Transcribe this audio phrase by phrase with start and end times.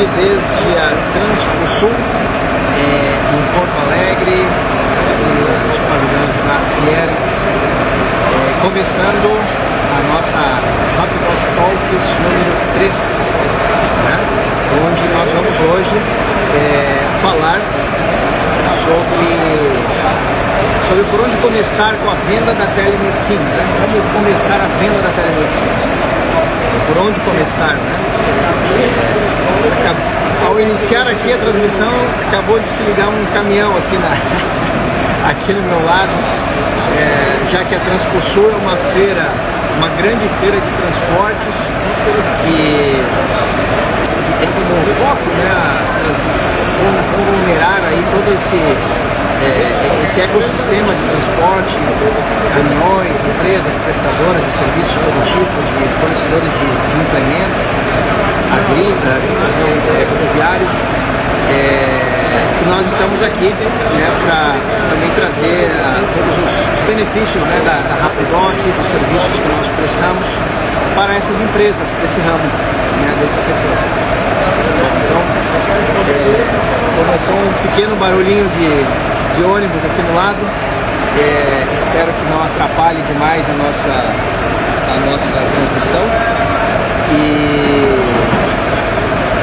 [0.00, 4.46] aqui desde a Transcosul, é, em Porto Alegre,
[5.66, 7.32] nos pavilhões da Fieres,
[8.32, 9.28] é, começando
[9.92, 10.40] a nossa
[10.96, 11.20] Rapid
[11.56, 13.16] Talks número 3,
[14.04, 14.16] né,
[14.88, 15.96] onde nós vamos hoje
[16.54, 17.60] é, falar
[18.84, 19.30] sobre,
[20.88, 25.10] sobre por onde começar com a venda da telemedicina, né, como começar a venda da
[25.10, 26.00] telemedicina.
[26.86, 28.09] Por onde começar, né?
[30.46, 31.92] Ao iniciar aqui a transmissão,
[32.28, 34.10] acabou de se ligar um caminhão aqui, na,
[35.30, 36.10] aqui no meu lado,
[36.98, 39.26] é, já que a Transposul é uma feira,
[39.78, 41.54] uma grande feira de transportes
[42.42, 43.04] que,
[44.40, 45.50] tem como foco né,
[47.14, 49.09] conglomerar aí todo esse
[49.40, 51.76] é, esse ecossistema de transporte,
[52.52, 57.64] caminhões, empresas prestadoras de serviços de todo tipo, de fornecedores de, de implementos,
[58.52, 59.54] agrícolas,
[59.88, 60.74] é, rodoviários.
[61.50, 62.10] É,
[62.60, 64.52] e nós estamos aqui né, para
[64.92, 69.66] também trazer uh, todos os, os benefícios né, da, da Rapidoc, dos serviços que nós
[69.80, 70.26] prestamos
[70.94, 72.44] para essas empresas desse ramo,
[73.00, 73.76] né, desse setor.
[75.00, 75.22] Então,
[76.04, 76.44] é,
[77.00, 78.84] começou um pequeno barulhinho de
[79.36, 80.38] de ônibus aqui no lado.
[81.18, 86.04] É, espero que não atrapalhe demais a nossa, a nossa transmissão.
[87.10, 87.14] E,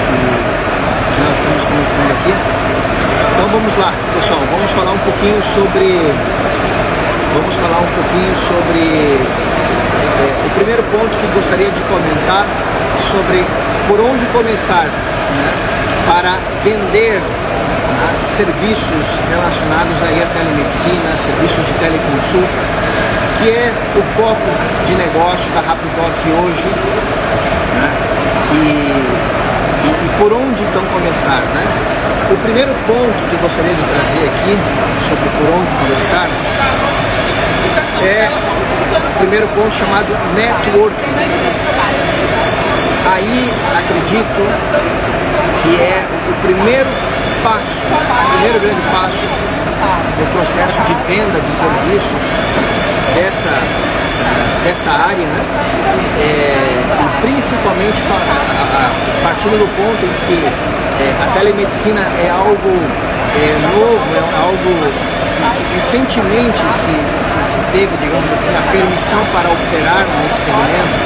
[0.08, 2.34] e nós estamos começando aqui.
[3.34, 6.02] Então vamos lá, pessoal, vamos falar um pouquinho sobre.
[7.34, 9.20] Vamos falar um pouquinho sobre
[10.18, 12.46] é, o primeiro ponto que gostaria de comentar
[13.12, 13.46] sobre
[13.88, 15.54] por onde começar né,
[16.08, 17.22] para vender
[18.38, 22.62] serviços relacionados aí à telemedicina, serviços de teleconsulta,
[23.42, 24.52] que é o foco
[24.86, 26.70] de negócio da Rapidoc hoje.
[27.74, 27.90] Né?
[28.54, 28.94] E,
[29.84, 31.42] e, e, por onde então começar?
[31.42, 31.66] Né?
[32.30, 34.54] O primeiro ponto que eu gostaria de trazer aqui
[35.10, 36.28] sobre por onde começar
[38.06, 38.30] é
[38.98, 41.14] o primeiro ponto chamado networking.
[43.12, 44.42] Aí acredito
[45.64, 49.26] que é o primeiro passo, o primeiro grande passo
[50.20, 52.24] no processo de venda de serviços
[53.16, 53.54] dessa,
[54.64, 55.42] dessa área, né?
[56.20, 58.02] É, principalmente
[59.24, 62.74] partindo do ponto em que é, a telemedicina é algo
[63.36, 65.17] é, novo, é algo
[65.76, 70.98] recentemente se, se, se, teve, digamos assim, a permissão para operar nesse segmento,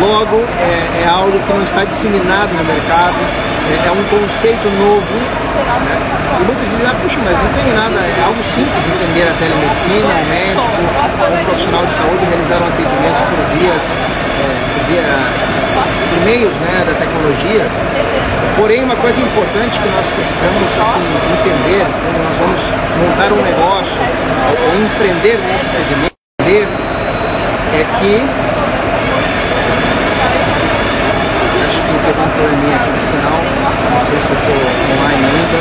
[0.00, 3.18] logo é, é algo que não está disseminado no mercado,
[3.68, 5.12] é, é um conceito novo.
[5.84, 5.96] Né?
[6.40, 9.34] E muitos dizem, ah, puxa, mas não tem nada, é algo simples de entender a
[9.36, 13.86] telemedicina, um médico, um profissional de saúde realizar um atendimento por vias,
[14.38, 15.04] é, por, via,
[15.82, 17.66] por meios né, da tecnologia.
[18.56, 21.06] Porém, uma coisa importante que nós precisamos assim,
[21.38, 22.62] entender quando nós vamos
[22.98, 24.02] montar um negócio
[24.64, 26.18] ou empreender nesse segmento
[27.74, 28.48] é que
[32.08, 34.56] pegou um probleminha aqui de sinal, não sei se eu estou
[34.96, 35.60] online ainda.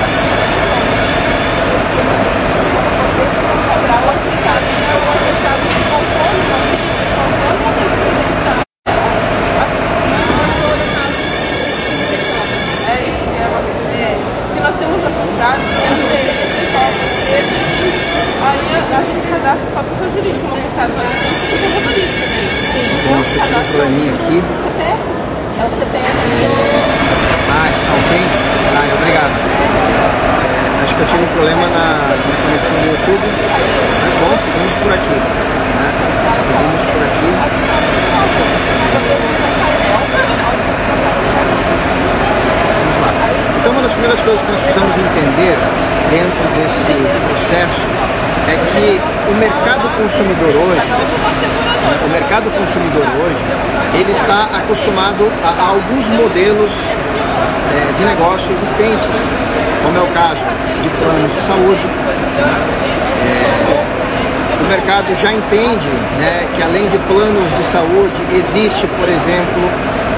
[12.88, 14.18] É isso que é a nossa ideia.
[14.54, 15.66] Que nós temos associados,
[17.20, 17.58] empresas,
[18.42, 18.64] aí
[18.96, 22.24] a gente cadastra só pessoa jurídica, como associado, mas não tem trabalhista.
[22.72, 24.38] Sim, Bom, deixa eu tirar um probleminha aqui.
[24.64, 25.18] CPF.
[25.58, 26.06] É o CPF.
[27.50, 28.14] Ah, está ok?
[28.78, 29.34] Ah, obrigado.
[30.78, 34.74] É, acho que eu tive um problema na, na conexão do YouTube, mas bom, seguimos
[34.78, 35.18] por aqui.
[35.18, 35.90] Né?
[36.46, 37.34] Seguimos por aqui.
[42.78, 43.10] Vamos lá.
[43.58, 45.56] Então uma das primeiras coisas que nós precisamos entender
[46.12, 46.92] dentro desse
[47.32, 47.80] processo
[48.52, 49.00] é que
[49.32, 51.48] o mercado consumidor hoje
[52.04, 56.72] o mercado consumidor hoje, ele está acostumado a, a alguns modelos
[57.72, 59.08] é, de negócio existentes,
[59.84, 60.42] como é o caso
[60.84, 61.86] de planos de saúde.
[61.88, 62.68] Né?
[63.24, 65.88] É, o mercado já entende
[66.20, 69.64] né, que além de planos de saúde, existe, por exemplo,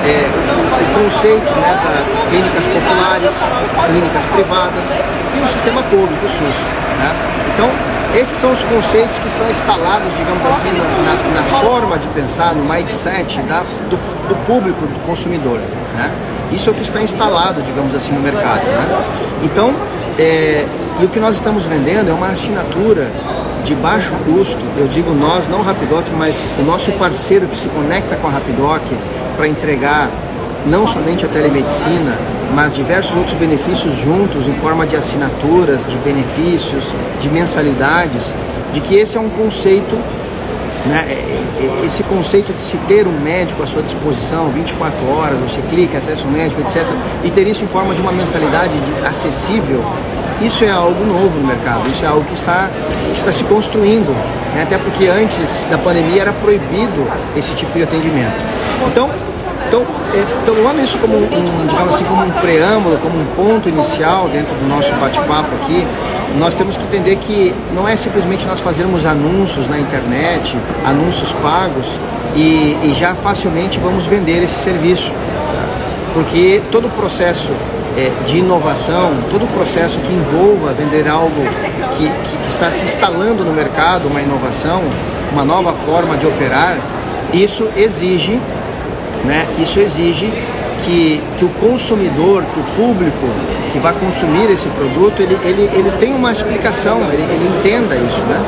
[0.05, 3.31] é, o, o, conceito né, das clínicas populares,
[3.87, 4.85] clínicas privadas
[5.35, 6.57] e o sistema público, o SUS.
[6.99, 7.15] Né?
[7.53, 7.69] Então,
[8.15, 10.71] esses são os conceitos que estão instalados, digamos assim,
[11.05, 13.59] na, na forma de pensar, no mindset da,
[13.89, 13.97] do,
[14.27, 15.59] do, público, do consumidor.
[15.95, 16.11] Né?
[16.51, 18.63] Isso é o que está instalado, digamos assim, no mercado.
[18.63, 19.03] Né?
[19.43, 19.73] Então,
[20.17, 20.65] é,
[20.99, 23.07] e o que nós estamos vendendo é uma assinatura
[23.63, 28.15] de baixo custo, eu digo nós, não Rapidoc, mas o nosso parceiro que se conecta
[28.15, 28.81] com a Rapidoc
[29.37, 30.09] para entregar
[30.69, 32.15] não somente a telemedicina,
[32.53, 38.33] mas diversos outros benefícios juntos em forma de assinaturas, de benefícios, de mensalidades,
[38.73, 39.97] de que esse é um conceito
[40.85, 41.05] né?
[41.09, 45.61] É, é, esse conceito de se ter um médico à sua disposição 24 horas, você
[45.69, 46.85] clica, acessa um médico, etc.,
[47.23, 48.75] e ter isso em forma de uma mensalidade
[49.05, 49.83] acessível,
[50.41, 52.69] isso é algo novo no mercado, isso é algo que está,
[53.11, 54.09] que está se construindo,
[54.55, 54.63] né?
[54.63, 57.05] até porque antes da pandemia era proibido
[57.35, 58.41] esse tipo de atendimento.
[58.87, 59.09] Então,
[59.69, 63.69] então, é, então tomando isso como um, digamos assim, como um preâmbulo, como um ponto
[63.69, 65.87] inicial dentro do nosso bate-papo aqui,
[66.37, 71.99] nós temos que entender que não é simplesmente nós fazermos anúncios na internet, anúncios pagos
[72.35, 75.11] e, e já facilmente vamos vender esse serviço.
[75.11, 75.67] Tá?
[76.15, 77.51] Porque todo o processo
[77.95, 81.41] é, de inovação, todo o processo que envolva vender algo
[81.95, 84.81] que, que, que está se instalando no mercado, uma inovação,
[85.31, 86.77] uma nova forma de operar,
[87.33, 88.39] isso exige,
[89.25, 90.31] né, isso exige
[90.85, 93.27] que, que o consumidor, que o público
[93.71, 98.21] que vai consumir esse produto, ele, ele, ele tem uma explicação, ele, ele entenda isso,
[98.21, 98.39] né?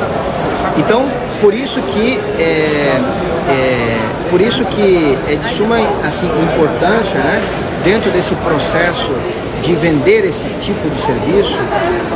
[0.78, 1.06] Então,
[1.40, 3.00] por isso que é,
[3.48, 3.98] é,
[4.30, 5.76] por isso que é de suma
[6.06, 7.40] assim, importância, né,
[7.84, 9.12] dentro desse processo
[9.62, 11.56] de vender esse tipo de serviço,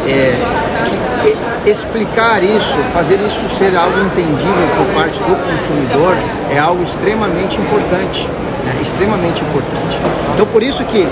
[0.07, 0.35] é,
[0.85, 6.17] que, explicar isso, fazer isso ser algo entendível por parte do consumidor
[6.53, 8.29] é algo extremamente importante
[8.67, 9.97] é extremamente importante.
[10.35, 11.07] Então, por isso que,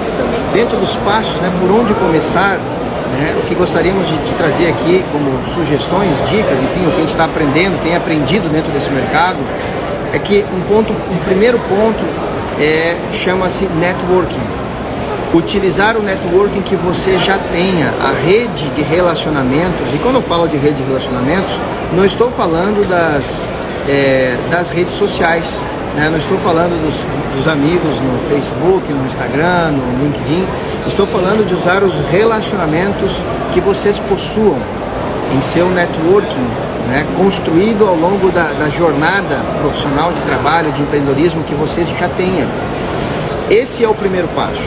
[0.52, 5.04] dentro dos passos, né, por onde começar, né, o que gostaríamos de, de, trazer aqui
[5.12, 9.38] como sugestões, dicas, enfim, o que a gente está aprendendo, tem aprendido dentro desse mercado,
[10.12, 12.04] é que um ponto, um primeiro ponto
[12.60, 14.63] é chama-se networking.
[15.32, 19.86] Utilizar o networking que você já tenha, a rede de relacionamentos.
[19.94, 21.52] E quando eu falo de rede de relacionamentos,
[21.92, 23.48] não estou falando das,
[23.88, 25.46] é, das redes sociais,
[25.94, 26.08] né?
[26.10, 26.96] Não estou falando dos,
[27.36, 30.44] dos amigos no Facebook, no Instagram, no LinkedIn.
[30.86, 33.12] Estou falando de usar os relacionamentos
[33.52, 34.58] que vocês possuam
[35.32, 36.46] em seu networking,
[36.88, 37.06] né?
[37.16, 42.48] construído ao longo da, da jornada profissional de trabalho, de empreendedorismo que vocês já tenham.
[43.48, 44.62] Esse é o primeiro passo.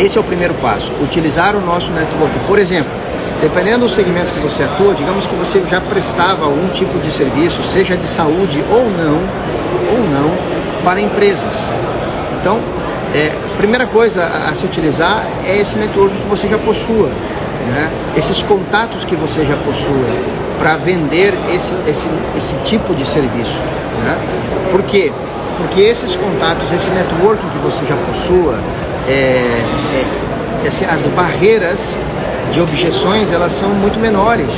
[0.00, 0.90] Esse é o primeiro passo.
[1.02, 2.32] Utilizar o nosso network.
[2.46, 2.90] Por exemplo,
[3.42, 7.62] dependendo do segmento que você atua, digamos que você já prestava algum tipo de serviço,
[7.62, 9.20] seja de saúde ou não,
[9.92, 10.34] ou não
[10.82, 11.54] para empresas.
[12.40, 12.58] Então,
[13.14, 17.10] é, primeira coisa a, se utilizar é esse network que você já possua,
[17.68, 17.90] né?
[18.16, 20.06] esses contatos que você já possua
[20.58, 22.06] para vender esse, esse,
[22.38, 23.58] esse tipo de serviço.
[24.02, 24.16] Né?
[24.70, 25.12] Por quê?
[25.58, 28.58] Porque esses contatos, esse networking que você já possua,
[29.08, 29.64] é,
[30.62, 31.96] é, as barreiras
[32.52, 34.50] de objeções elas são muito menores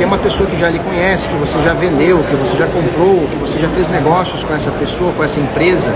[0.00, 2.66] porque é uma pessoa que já lhe conhece, que você já vendeu, que você já
[2.66, 5.92] comprou, que você já fez negócios com essa pessoa, com essa empresa.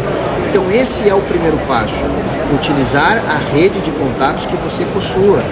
[0.50, 2.04] Então esse é o primeiro passo,
[2.52, 5.42] utilizar a rede de contatos que você possua,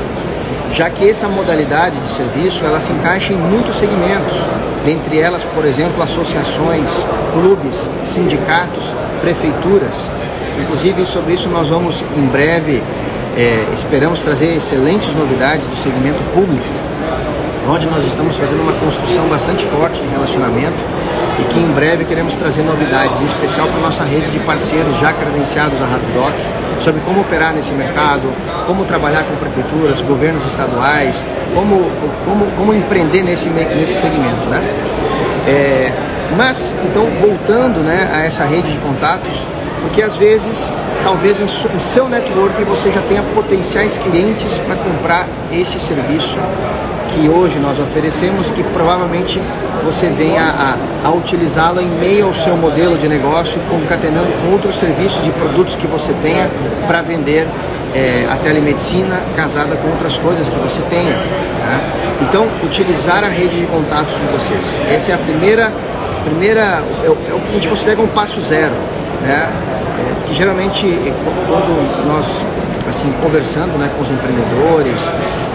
[0.71, 4.37] já que essa modalidade de serviço ela se encaixa em muitos segmentos,
[4.85, 6.91] dentre elas, por exemplo, associações,
[7.33, 8.93] clubes, sindicatos,
[9.23, 10.11] prefeituras.
[10.61, 12.83] Inclusive sobre isso nós vamos em breve
[13.37, 16.83] é, esperamos trazer excelentes novidades do segmento público
[17.69, 20.83] onde nós estamos fazendo uma construção bastante forte de relacionamento
[21.39, 25.13] e que em breve queremos trazer novidades, em especial para nossa rede de parceiros já
[25.13, 26.33] credenciados à Rapidoc,
[26.81, 28.33] sobre como operar nesse mercado,
[28.67, 31.89] como trabalhar com prefeituras, governos estaduais, como,
[32.25, 34.49] como, como empreender nesse, nesse segmento.
[34.51, 34.61] Né?
[35.47, 35.93] É,
[36.37, 39.47] mas, então, voltando né, a essa rede de contatos,
[39.83, 40.71] porque às vezes,
[41.05, 41.47] talvez em,
[41.79, 46.39] seu network você já tenha potenciais clientes para comprar este serviço
[47.13, 49.41] que hoje nós oferecemos que provavelmente
[49.85, 54.77] você venha a, a utilizá-lo em meio ao seu modelo de negócio, concatenando com outros
[54.77, 56.49] serviços e produtos que você tenha
[56.87, 57.47] para vender
[57.95, 61.17] é, a telemedicina casada com outras coisas que você tenha.
[61.17, 61.81] Né?
[62.23, 64.65] Então, utilizar a rede de contatos de vocês.
[64.89, 65.71] Essa é a primeira,
[66.25, 68.73] primeira é o, é que a gente considera um passo zero.
[69.23, 69.49] Né?
[69.49, 70.87] É, porque geralmente,
[71.49, 72.45] quando nós
[72.89, 75.01] assim conversando né, com os empreendedores,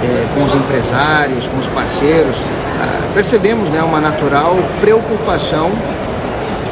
[0.03, 2.35] é, com os empresários, com os parceiros,
[2.81, 5.71] ah, percebemos né, uma natural preocupação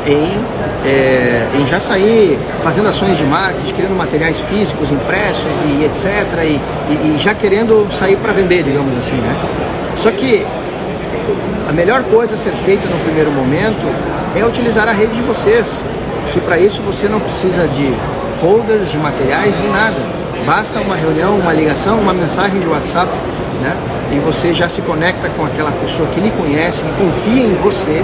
[0.05, 0.39] em,
[0.85, 6.43] é, em já sair fazendo ações de marketing, criando materiais físicos impressos e etc.
[6.43, 9.15] E, e, e já querendo sair para vender, digamos assim.
[9.15, 9.35] Né?
[9.97, 10.45] Só que
[11.67, 13.87] a melhor coisa a ser feita no primeiro momento
[14.35, 15.81] é utilizar a rede de vocês,
[16.35, 17.91] que para isso você não precisa de
[18.39, 20.15] folders, de materiais, nem nada
[20.45, 23.09] Basta uma reunião, uma ligação, uma mensagem de WhatsApp,
[23.63, 23.75] né?
[24.11, 28.03] E você já se conecta com aquela pessoa que lhe conhece, que confia em você,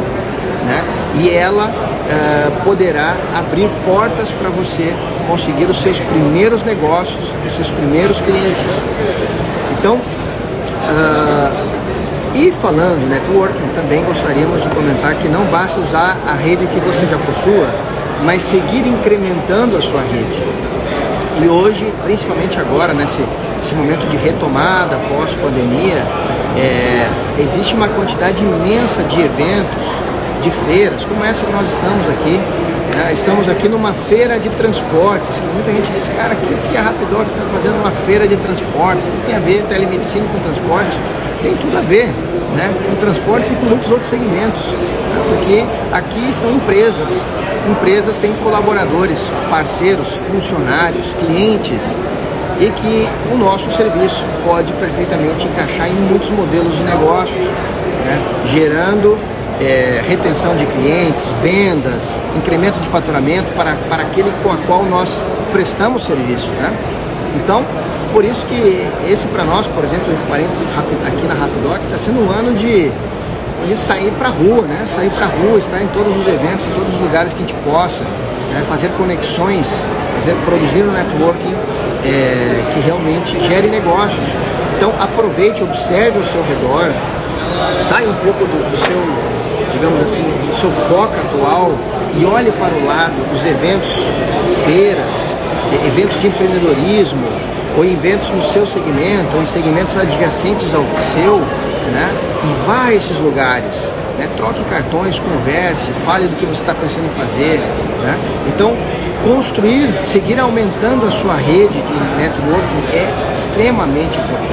[0.65, 0.83] né?
[1.19, 4.91] E ela uh, poderá abrir portas para você
[5.27, 8.65] conseguir os seus primeiros negócios, os seus primeiros clientes.
[9.77, 11.71] Então, uh,
[12.33, 16.79] e falando de networking, também gostaríamos de comentar que não basta usar a rede que
[16.79, 17.67] você já possua,
[18.23, 20.43] mas seguir incrementando a sua rede.
[21.41, 23.21] E hoje, principalmente agora, nesse,
[23.75, 26.05] momento de retomada pós-pandemia,
[26.57, 27.07] é,
[27.39, 29.87] existe uma quantidade imensa de eventos,
[30.41, 32.39] de feiras, como essa que nós estamos aqui.
[32.95, 33.13] Né?
[33.13, 36.81] Estamos aqui numa feira de transportes, que muita gente diz, cara, o que, que a
[36.81, 39.09] Rapidoc está fazendo uma feira de transportes?
[39.25, 40.97] Tem a ver telemedicina com transporte?
[41.41, 42.07] Tem tudo a ver
[42.55, 42.71] né?
[42.87, 44.61] com transportes e com muitos outros segmentos?
[45.29, 47.25] Porque aqui estão empresas,
[47.69, 51.95] empresas têm colaboradores, parceiros, funcionários, clientes
[52.59, 57.45] e que o nosso serviço pode perfeitamente encaixar em muitos modelos de negócios,
[58.05, 58.21] né?
[58.45, 59.17] gerando
[59.59, 65.23] é, retenção de clientes, vendas, incremento de faturamento para, para aquele com a qual nós
[65.51, 66.47] prestamos serviço.
[66.49, 66.71] Né?
[67.35, 67.63] Então,
[68.11, 72.27] por isso que esse para nós, por exemplo, entre parênteses, aqui na Rapidoc, está sendo
[72.27, 72.91] um ano de,
[73.67, 74.85] de sair para rua, né?
[74.85, 77.55] sair para rua, estar em todos os eventos, em todos os lugares que a gente
[77.63, 78.03] possa,
[78.51, 78.63] né?
[78.67, 81.55] fazer conexões, fazer, produzir um networking
[82.05, 84.27] é, que realmente gere negócios.
[84.75, 86.91] Então aproveite, observe ao seu redor,
[87.77, 89.41] saia um pouco do, do seu
[89.71, 91.71] digamos assim, do seu foco atual
[92.19, 93.89] e olhe para o lado dos eventos,
[94.65, 95.35] feiras,
[95.87, 97.25] eventos de empreendedorismo,
[97.77, 101.41] ou eventos no seu segmento, ou em segmentos adjacentes ao seu,
[101.91, 102.09] né?
[102.43, 104.27] E vá a esses lugares, né?
[104.38, 107.59] Troque cartões, converse, fale do que você está pensando em fazer,
[108.03, 108.17] né?
[108.47, 108.75] Então,
[109.23, 114.51] construir, seguir aumentando a sua rede de networking é extremamente importante.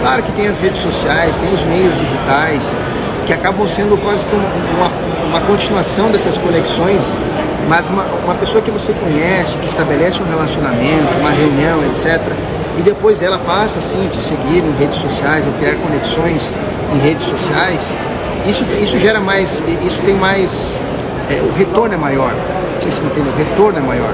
[0.00, 2.76] Claro que tem as redes sociais, tem os meios digitais,
[3.26, 4.90] que acabam sendo quase que uma,
[5.28, 7.16] uma continuação dessas conexões,
[7.68, 12.20] mas uma, uma pessoa que você conhece, que estabelece um relacionamento, uma reunião, etc.,
[12.78, 16.54] e depois ela passa assim a te seguir em redes sociais ou criar conexões
[16.94, 17.94] em redes sociais,
[18.46, 20.78] isso, isso gera mais, isso tem mais,
[21.30, 22.32] é, o retorno é maior.
[22.32, 24.12] Não sei se me entende, o retorno é maior.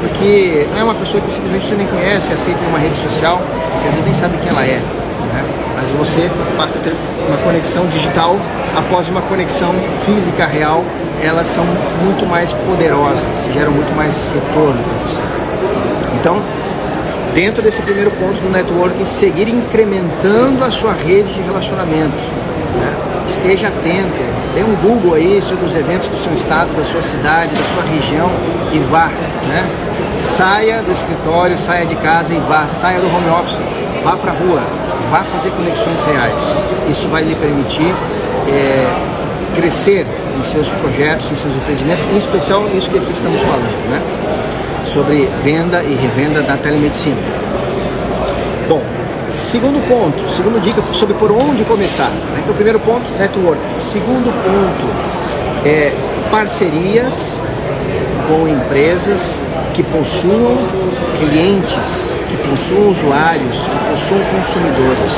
[0.00, 3.40] Porque não é uma pessoa que simplesmente você nem conhece, aceita em uma rede social,
[3.82, 4.78] que às vezes nem sabe quem ela é.
[4.78, 5.44] Né?
[5.76, 6.94] Mas você passa a ter
[7.28, 8.36] uma conexão digital
[8.76, 9.74] após uma conexão
[10.04, 10.84] física real,
[11.22, 11.64] elas são
[12.04, 13.22] muito mais poderosas,
[13.52, 15.20] geram muito mais retorno para você.
[16.20, 16.42] Então,
[17.38, 22.18] dentro desse primeiro ponto do networking, seguir incrementando a sua rede de relacionamento.
[22.74, 23.24] Né?
[23.28, 24.20] Esteja atento,
[24.56, 27.84] dê um Google aí sobre os eventos do seu estado, da sua cidade, da sua
[27.84, 28.28] região
[28.72, 29.06] e vá.
[29.46, 29.70] Né?
[30.18, 33.60] Saia do escritório, saia de casa e vá, saia do home office,
[34.02, 34.60] vá para a rua,
[35.08, 36.42] vá fazer conexões reais.
[36.90, 37.94] Isso vai lhe permitir
[38.48, 38.84] é,
[39.54, 40.04] crescer
[40.36, 44.02] em seus projetos, em seus empreendimentos, em especial isso que aqui estamos falando, né?
[44.88, 47.16] Sobre venda e revenda da telemedicina.
[48.68, 48.82] Bom,
[49.28, 52.10] segundo ponto, segunda dica sobre por onde começar.
[52.10, 52.40] Né?
[52.42, 53.60] Então, primeiro ponto, network.
[53.78, 55.94] Segundo ponto, é
[56.30, 57.40] parcerias
[58.28, 59.38] com empresas
[59.74, 60.58] que possuam
[61.18, 65.12] clientes que possuam usuários, que possuam consumidores.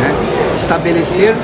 [0.00, 0.14] Né?
[0.56, 1.34] Estabelecer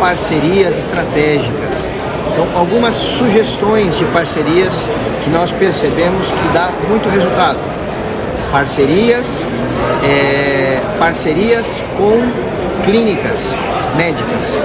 [0.00, 1.84] parcerias estratégicas.
[2.32, 4.86] Então, algumas sugestões de parcerias
[5.22, 7.58] que nós percebemos que dá muito resultado.
[8.50, 9.46] Parcerias,
[10.04, 12.20] é, parcerias com
[12.84, 13.40] clínicas
[13.96, 14.60] médicas.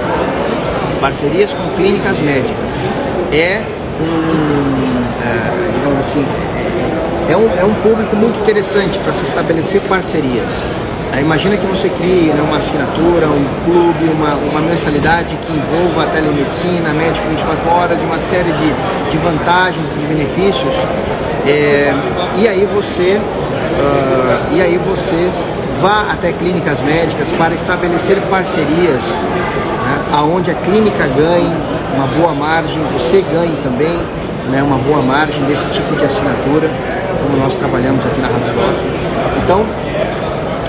[1.00, 2.82] Parcerias com clínicas médicas.
[3.32, 3.62] É
[4.00, 6.24] um, é, digamos assim,
[7.28, 10.52] é, é, um, é um público muito interessante para se estabelecer parcerias.
[11.12, 16.04] Aí imagina que você crie né, uma assinatura, um clube, uma, uma mensalidade que envolva
[16.04, 20.74] a telemedicina, médico 24 horas uma série de, de vantagens e benefícios.
[21.46, 21.92] É,
[22.36, 25.30] e aí você uh, e aí você
[25.80, 29.04] vá até clínicas médicas para estabelecer parcerias,
[29.84, 31.52] né, aonde a clínica ganhe
[31.94, 33.98] uma boa margem, você ganhe também
[34.50, 36.68] né, uma boa margem desse tipo de assinatura,
[37.22, 38.74] como nós trabalhamos aqui na Rapidoc.
[39.44, 39.64] Então,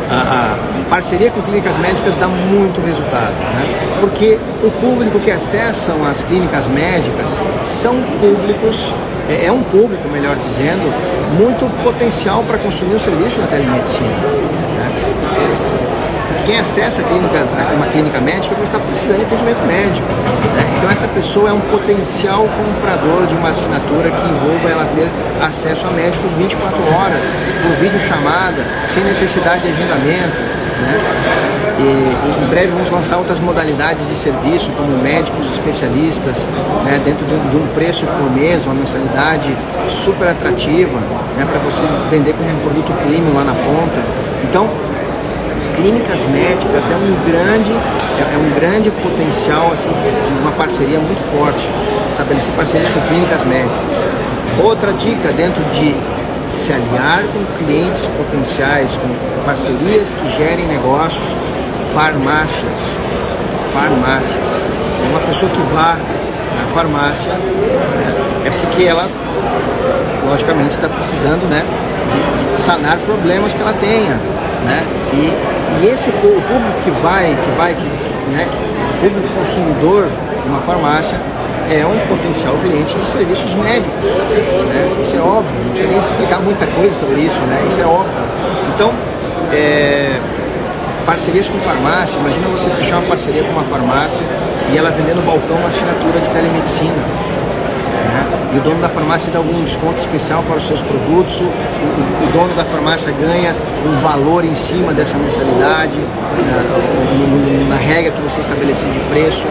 [0.09, 0.57] a,
[0.89, 3.97] parceria com clínicas médicas dá muito resultado, né?
[3.99, 8.91] porque o público que acessam as clínicas médicas são públicos,
[9.29, 10.91] é, é um público, melhor dizendo,
[11.37, 14.09] muito potencial para consumir o serviço da telemedicina.
[14.09, 15.09] Né?
[16.45, 20.07] quem acessa clínica, uma clínica médica está precisando de atendimento médico.
[20.55, 20.68] Né?
[20.79, 25.09] Então essa pessoa é um potencial comprador de uma assinatura que envolva ela ter
[25.43, 27.19] acesso a médicos 24 horas,
[27.61, 30.39] por videochamada, sem necessidade de agendamento.
[30.79, 31.29] Né?
[31.79, 36.45] E, em breve vamos lançar outras modalidades de serviço, como médicos especialistas,
[36.85, 39.53] né, dentro de um, de um, preço por mês, uma mensalidade
[39.91, 40.97] super atrativa.
[41.37, 43.99] né, para você vender como um produto premium lá na ponta.
[44.43, 44.69] Então,
[45.79, 51.21] clínicas médicas é um grande, é, é um grande potencial assim, de uma parceria muito
[51.31, 51.69] forte,
[52.07, 53.93] estabelecer parcerias com clínicas médicas.
[54.61, 55.95] Outra dica dentro de
[56.49, 61.23] se aliar com clientes potenciais, com parcerias que gerem negócios,
[61.93, 62.79] farmácias.
[63.73, 64.51] Farmácias.
[65.09, 65.97] Uma pessoa que vá
[66.59, 69.07] na farmácia né, é porque ela,
[70.27, 71.63] logicamente, está precisando né,
[72.11, 74.15] de, de, sanar problemas que ela tenha.
[74.65, 74.83] Né?
[75.13, 77.83] E, e esse o público que vai, que vai, que,
[78.31, 80.07] né, o público consumidor
[80.43, 81.17] de uma farmácia
[81.71, 84.03] é um potencial cliente de serviços médicos.
[84.03, 84.97] Né?
[85.01, 87.63] Isso é óbvio, não precisa nem explicar muita coisa sobre isso, né?
[87.67, 88.23] isso é óbvio.
[88.75, 88.91] Então,
[89.51, 90.19] é,
[91.05, 94.25] parcerias com farmácia, imagina você fechar uma parceria com uma farmácia
[94.71, 97.28] e ela vender no balcão uma assinatura de telemedicina
[98.51, 102.27] e o dono da farmácia dá algum desconto especial para os seus produtos, o, o,
[102.27, 105.93] o dono da farmácia ganha um valor em cima dessa mensalidade,
[106.47, 109.43] na, na, regra que você estabelecer de preço.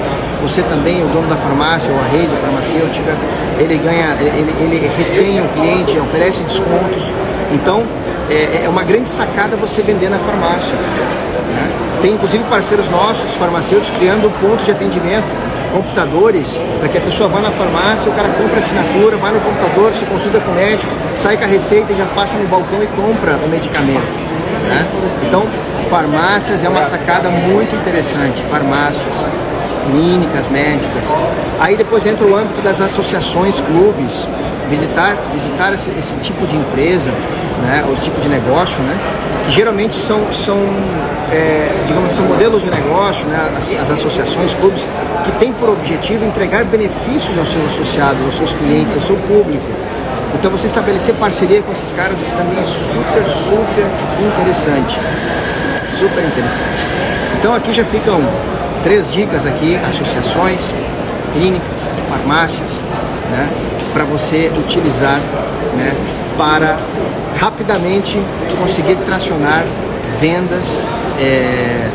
[0.42, 3.16] Você também, o dono da farmácia ou a rede farmacêutica,
[3.58, 7.04] ele ganha, ele, ele retém o cliente, oferece descontos.
[7.52, 7.84] Então,
[8.28, 10.74] é, é uma grande sacada você vender na farmácia.
[10.74, 11.70] Né?
[12.02, 17.40] Tem inclusive parceiros nossos, farmacêuticos, criando pontos de atendimento computadores para que a pessoa vá
[17.40, 21.36] na farmácia, o cara compra assinatura, vai no computador, se consulta com o médico, sai
[21.36, 24.28] com a receita já passa no balcão e compra o medicamento.
[24.68, 24.86] Né?
[25.26, 25.46] Então,
[25.88, 28.42] farmácias é uma sacada muito interessante.
[28.42, 29.14] Farmácias,
[29.86, 31.08] clínicas médicas.
[31.58, 34.28] Aí depois entra o âmbito das associações, clubes,
[34.68, 37.10] visitar, visitar esse, esse tipo de empresa,
[37.62, 38.96] né, ou esse tipo de negócio, né,
[39.46, 40.56] que geralmente são, são
[41.30, 44.88] é, digamos, são modelos de negócio, né, as, as, associações, clubes,
[45.24, 49.64] que têm por objetivo entregar benefícios aos seus associados, aos seus clientes, ao seu público.
[50.34, 53.86] Então você estabelecer parceria com esses caras também é super, super
[54.26, 54.98] interessante.
[55.98, 56.78] Super interessante.
[57.38, 58.20] Então aqui já ficam
[58.82, 60.60] três dicas aqui, associações,
[61.32, 62.80] clínicas, farmácias,
[63.30, 63.48] né,
[63.92, 65.18] para você utilizar
[65.76, 65.92] né,
[66.36, 66.76] para
[67.38, 68.20] rapidamente
[68.60, 69.64] conseguir tracionar
[70.20, 70.80] vendas
[71.20, 71.88] é,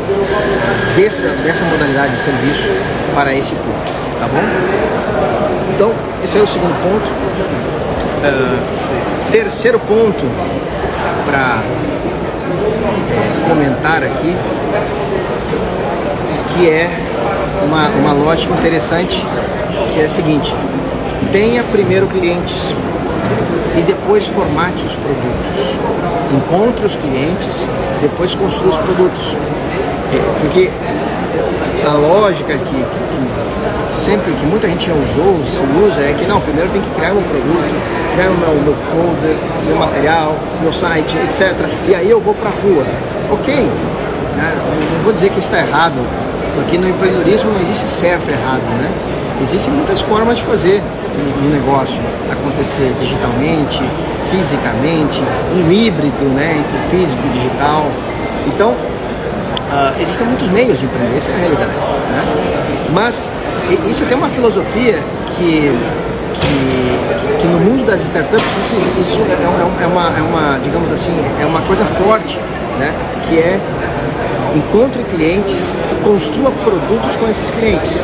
[0.96, 2.68] dessa, dessa modalidade de serviço
[3.14, 4.42] para esse público, tá bom?
[5.74, 7.10] Então, esse é o segundo ponto.
[8.24, 10.24] Uh, terceiro ponto
[11.26, 11.62] para
[13.10, 14.34] é, comentar aqui,
[16.54, 16.88] que é
[17.66, 19.22] uma, uma lógica interessante,
[19.92, 20.54] que é a seguinte,
[21.32, 22.74] tenha primeiro clientes
[23.76, 25.78] e depois formate os produtos.
[26.32, 27.66] Encontre os clientes,
[28.00, 29.36] depois construa os produtos.
[30.12, 30.70] É, porque
[31.86, 32.82] a lógica que, que,
[33.90, 36.90] que, sempre que muita gente já usou, se usa, é que não, primeiro tem que
[36.90, 37.74] criar um produto,
[38.14, 41.54] criar o meu, meu folder, meu material, meu site, etc.
[41.88, 42.84] E aí eu vou para a rua.
[43.30, 44.54] Ok, né?
[44.96, 45.94] não vou dizer que está errado,
[46.54, 48.90] porque no empreendedorismo não existe certo e errado, né?
[49.42, 50.82] Existem muitas formas de fazer
[51.42, 53.82] um negócio acontecer digitalmente,
[54.30, 55.22] fisicamente,
[55.54, 57.86] um híbrido né, entre físico e digital.
[58.46, 61.72] Então, uh, existem muitos meios de empreender, essa é a realidade.
[61.72, 62.54] Né?
[62.92, 63.30] Mas
[63.88, 64.98] isso tem uma filosofia
[65.36, 65.72] que,
[66.34, 70.92] que, que no mundo das startups isso, isso é, é, é, uma, é uma, digamos
[70.92, 72.38] assim, é uma coisa forte,
[72.78, 72.92] né?
[73.28, 73.58] que é
[74.54, 78.02] encontre clientes e construa produtos com esses clientes.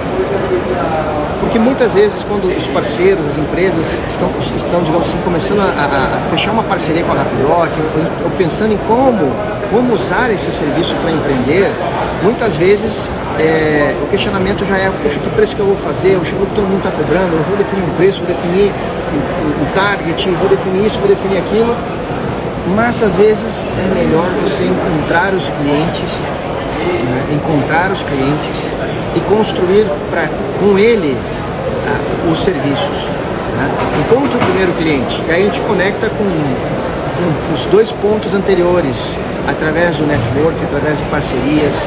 [1.50, 6.30] Porque muitas vezes quando os parceiros, as empresas estão, estão digamos assim, começando a, a
[6.30, 9.32] fechar uma parceria com a Rapidoc ou, ou, pensando em como,
[9.68, 11.68] como usar esse serviço para empreender,
[12.22, 16.20] muitas vezes é, o questionamento já é, poxa, que preço que eu vou fazer, o
[16.20, 20.30] que todo mundo está cobrando, eu vou definir um preço, vou definir o, o target,
[20.30, 21.74] vou definir isso, vou definir aquilo.
[22.76, 26.12] Mas às vezes é melhor você encontrar os clientes,
[26.78, 28.70] né, encontrar os clientes
[29.16, 30.28] e construir pra,
[30.60, 31.18] com ele
[32.30, 33.08] os serviços.
[33.56, 33.70] Né?
[34.00, 38.96] Encontre o primeiro cliente e aí a gente conecta com, com os dois pontos anteriores,
[39.46, 41.86] através do network, através de parcerias.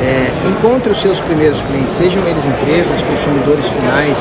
[0.00, 4.18] É, encontre os seus primeiros clientes, sejam eles empresas, consumidores finais,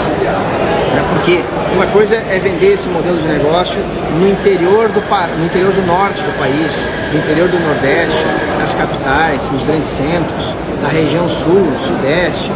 [0.94, 1.04] né?
[1.10, 1.42] porque
[1.74, 3.82] uma coisa é vender esse modelo de negócio
[4.20, 5.02] no interior, do,
[5.40, 8.24] no interior do norte do país, no interior do nordeste,
[8.60, 12.52] nas capitais, nos grandes centros, na região sul, sudeste,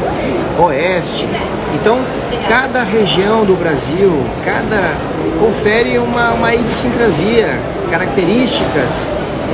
[0.59, 1.27] oeste.
[1.75, 1.99] Então,
[2.47, 4.11] cada região do Brasil,
[4.43, 4.93] cada
[5.39, 7.47] confere uma, uma idiosincrasia,
[7.91, 9.07] características,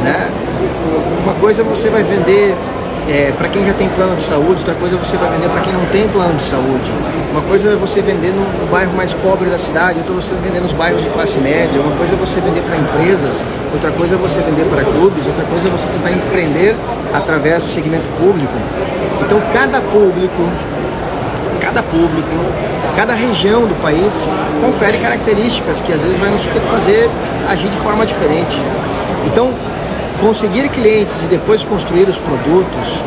[0.03, 0.29] né?
[1.23, 2.55] Uma coisa você vai vender
[3.09, 5.73] é, para quem já tem plano de saúde, outra coisa você vai vender para quem
[5.73, 6.91] não tem plano de saúde.
[7.31, 10.73] Uma coisa é você vender no bairro mais pobre da cidade, outra você vender nos
[10.73, 14.41] bairros de classe média, uma coisa é você vender para empresas, outra coisa é você
[14.41, 16.75] vender para clubes, outra coisa é você tentar empreender
[17.13, 18.53] através do segmento público.
[19.25, 20.43] Então cada público,
[21.73, 22.27] cada público,
[22.97, 24.27] cada região do país
[24.61, 27.09] confere características que às vezes vai nos ter que fazer
[27.49, 28.61] agir de forma diferente.
[29.25, 29.53] Então,
[30.19, 32.99] conseguir clientes e depois construir os produtos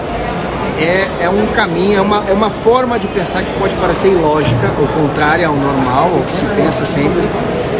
[0.79, 4.71] é, é um caminho, é uma, é uma forma de pensar que pode parecer ilógica
[4.81, 7.23] ou contrária ao normal, ao que se pensa sempre,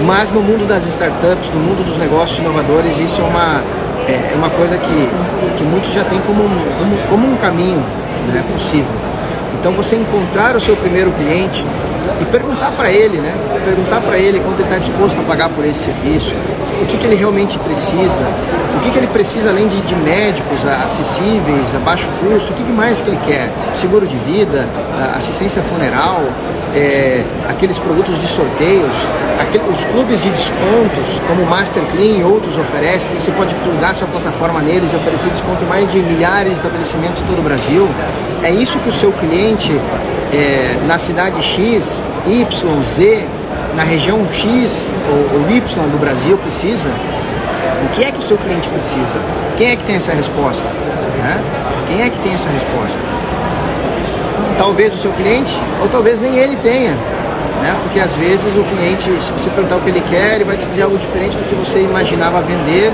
[0.07, 3.63] mas no mundo das startups, no mundo dos negócios inovadores, isso é uma,
[4.07, 5.09] é, é uma coisa que,
[5.57, 7.83] que muitos já têm como, como, como um caminho
[8.33, 9.04] né, possível.
[9.61, 11.65] Então você encontrar o seu primeiro cliente
[12.21, 13.35] e perguntar para ele, né?
[13.65, 16.35] Perguntar para ele quanto ele está disposto a pagar por esse serviço,
[16.83, 18.27] o que, que ele realmente precisa,
[18.77, 22.65] o que, que ele precisa além de, de médicos acessíveis, a baixo custo, o que,
[22.65, 23.51] que mais que ele quer?
[23.75, 24.69] Seguro de vida,
[25.15, 26.23] assistência funeral,
[26.75, 28.95] é, aqueles produtos de sorteios,
[29.41, 33.95] aquele, os clubes de descontos, como o Master Clean e outros oferecem, você pode plugar
[33.95, 37.43] sua plataforma neles e oferecer desconto em mais de milhares de estabelecimentos em todo o
[37.43, 37.89] Brasil.
[38.43, 39.73] É isso que o seu cliente
[40.33, 43.25] é, na cidade X, Y, Z,
[43.77, 45.61] na região X ou, ou Y
[45.91, 46.91] do Brasil precisa?
[47.85, 49.21] O que é que o seu cliente precisa?
[49.57, 50.65] Quem é que tem essa resposta?
[50.65, 51.41] Né?
[51.87, 52.99] Quem é que tem essa resposta?
[54.59, 56.93] Talvez o seu cliente, ou talvez nem ele tenha.
[56.93, 57.77] Né?
[57.83, 60.67] Porque às vezes o cliente, se você perguntar o que ele quer, ele vai te
[60.67, 62.93] dizer algo diferente do que você imaginava vender,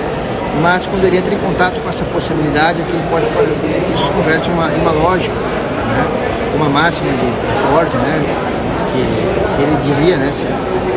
[0.61, 3.49] mas quando ele entra em contato com essa possibilidade, aquilo pode, pode
[3.95, 5.35] isso converte em uma, uma lógica.
[5.35, 6.05] Né?
[6.57, 8.51] Uma máxima de Ford, né?
[8.93, 10.31] que, que ele dizia, né?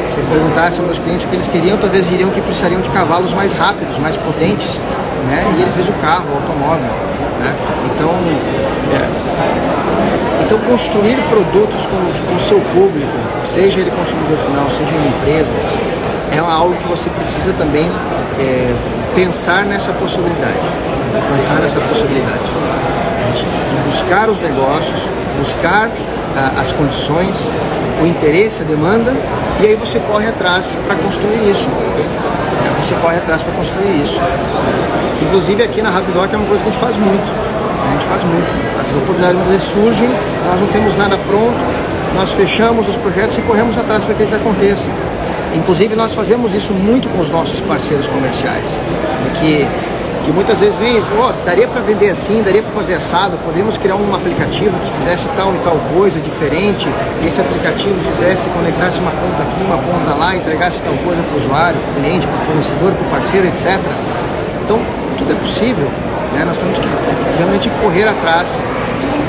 [0.07, 3.33] Se perguntasse aos meus clientes o que eles queriam, talvez diriam que precisariam de cavalos
[3.33, 4.79] mais rápidos, mais potentes,
[5.29, 5.45] né?
[5.57, 6.89] E ele fez o carro, o automóvel,
[7.39, 7.55] né?
[7.85, 8.09] Então,
[8.93, 13.11] é, então construir produtos com, o seu público,
[13.45, 15.73] seja ele consumidor final, seja em empresas,
[16.31, 17.89] é algo que você precisa também
[18.39, 18.73] é,
[19.15, 20.59] pensar nessa possibilidade,
[21.31, 22.43] pensar nessa possibilidade
[23.33, 24.99] de buscar os negócios,
[25.39, 25.89] buscar
[26.59, 27.49] as condições,
[28.01, 29.13] o interesse, a demanda,
[29.61, 31.67] e aí você corre atrás para construir isso.
[32.81, 34.19] Você corre atrás para construir isso.
[35.21, 37.23] Inclusive aqui na Rapidoc é uma coisa que a gente faz muito.
[37.23, 38.79] A gente faz muito.
[38.79, 40.09] As oportunidades vezes surgem,
[40.49, 41.63] nós não temos nada pronto,
[42.15, 44.91] nós fechamos os projetos e corremos atrás para que eles aconteçam.
[45.55, 48.65] Inclusive nós fazemos isso muito com os nossos parceiros comerciais,
[49.39, 49.67] que
[50.23, 53.95] que muitas vezes vem, oh, daria para vender assim, daria para fazer assado, poderíamos criar
[53.95, 56.87] um aplicativo que fizesse tal e tal coisa diferente,
[57.27, 61.43] esse aplicativo fizesse, conectasse uma conta aqui, uma conta lá, entregasse tal coisa para o
[61.43, 63.79] usuário, para o cliente, para o fornecedor, para o parceiro, etc.
[64.63, 64.79] Então,
[65.17, 65.87] tudo é possível,
[66.33, 66.45] né?
[66.45, 66.87] nós temos que
[67.37, 68.57] realmente correr atrás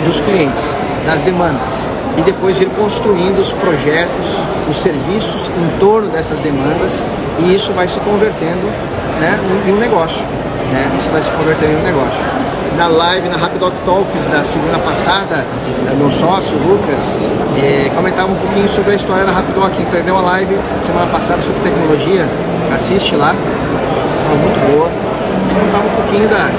[0.06, 0.62] dos clientes,
[1.04, 4.26] das demandas, e depois ir construindo os projetos,
[4.70, 7.02] os serviços em torno dessas demandas,
[7.38, 8.66] e isso vai se convertendo
[9.20, 10.22] né, em um negócio
[10.74, 10.90] né?
[10.98, 12.20] Isso vai se converter em um negócio.
[12.76, 15.36] Na live, na Rapidoc Talks da semana passada,
[15.84, 17.16] né, meu sócio, Lucas,
[17.56, 19.70] eh, comentava um pouquinho sobre a história da Rapidoc.
[19.76, 22.26] Quem perdeu a live semana passada sobre tecnologia,
[22.74, 23.34] assiste lá,
[24.18, 24.88] estava muito boa.
[24.88, 26.50] E contava um pouquinho da,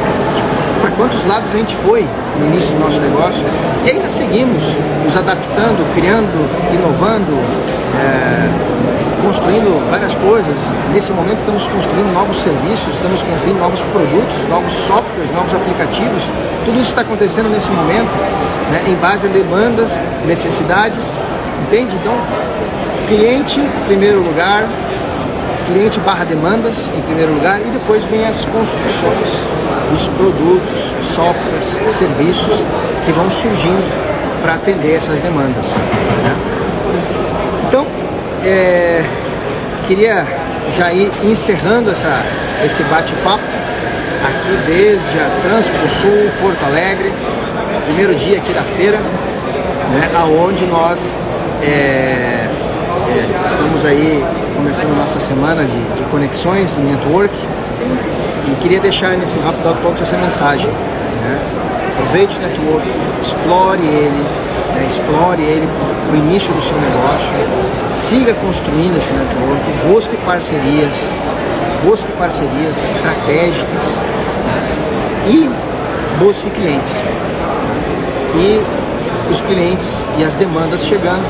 [0.81, 2.07] para quantos lados a gente foi
[2.39, 3.43] no início do nosso negócio
[3.85, 4.63] e ainda seguimos
[5.03, 7.35] nos adaptando, criando, inovando,
[7.99, 8.74] é,
[9.25, 10.55] construindo várias coisas.
[10.93, 16.23] Nesse momento estamos construindo novos serviços, estamos construindo novos produtos, novos softwares, novos aplicativos.
[16.63, 18.13] Tudo isso está acontecendo nesse momento,
[18.71, 21.19] né, em base a demandas, necessidades,
[21.65, 21.95] entende?
[21.95, 22.13] Então,
[23.07, 24.67] cliente em primeiro lugar,
[25.65, 29.29] cliente barra demandas em primeiro lugar e depois vem as construções
[29.91, 31.65] dos produtos, softwares,
[31.97, 32.59] serviços
[33.05, 33.85] que vão surgindo
[34.43, 35.65] para atender essas demandas.
[35.65, 36.54] Né?
[38.45, 39.03] É,
[39.87, 40.23] queria
[40.77, 42.23] já ir encerrando essa,
[42.63, 43.43] esse bate-papo
[44.23, 47.11] aqui desde a Transpo Sul, Porto Alegre,
[47.87, 51.17] primeiro dia aqui da feira, né, aonde nós
[51.63, 52.49] é, é,
[53.47, 54.23] estamos aí
[54.55, 57.33] começando nossa semana de, de conexões, de network,
[58.47, 60.67] e queria deixar nesse Rápido Talks essa mensagem.
[60.67, 61.39] Né?
[61.93, 62.87] Aproveite o network,
[63.19, 64.23] explore ele,
[64.75, 64.85] né?
[64.87, 65.67] explore ele
[66.05, 70.91] para o início do seu negócio, siga construindo esse network, busque parcerias,
[71.83, 73.83] busque parcerias estratégicas
[75.27, 75.49] e
[76.19, 76.93] busque clientes.
[78.35, 78.61] E
[79.31, 81.23] os clientes e as demandas chegando,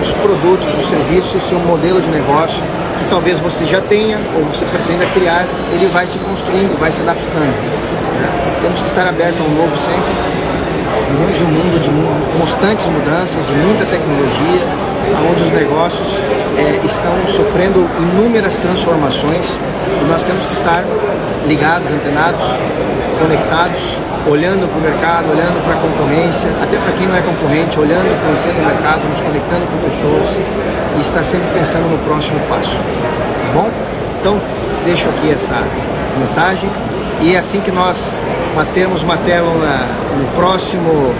[0.00, 2.62] os produtos, os serviços, o seu modelo de negócio,
[2.98, 7.02] que talvez você já tenha ou você pretenda criar, ele vai se construindo, vai se
[7.02, 7.54] adaptando.
[8.20, 8.58] Né?
[8.62, 10.40] Temos que estar abertos ao novo sempre.
[11.10, 14.89] Vivemos num mundo de constantes mudanças, de muita tecnologia,
[15.30, 16.08] onde os negócios
[16.56, 19.58] é, estão sofrendo inúmeras transformações
[20.00, 20.84] e nós temos que estar
[21.46, 22.44] ligados, antenados,
[23.20, 27.78] conectados, olhando para o mercado, olhando para a concorrência, até para quem não é concorrente,
[27.78, 30.38] olhando, conhecendo o mercado, nos conectando com pessoas
[30.96, 32.76] e estar sempre pensando no próximo passo.
[32.76, 33.68] Tá bom?
[34.20, 34.40] Então,
[34.84, 35.62] deixo aqui essa
[36.18, 36.68] mensagem
[37.22, 38.14] e é assim que nós
[38.54, 39.86] batermos martelo na,
[40.18, 41.14] no próximo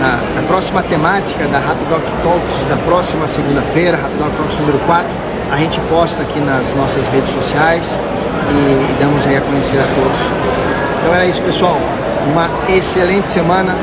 [0.00, 5.08] na, na, próxima temática da Rapidoc Talks da próxima segunda-feira, Rapidoc Talks número 4,
[5.52, 7.98] a gente posta aqui nas nossas redes sociais
[8.50, 10.20] e, e damos aí a conhecer a todos.
[11.00, 11.76] Então era isso, pessoal.
[12.32, 13.74] Uma excelente semana.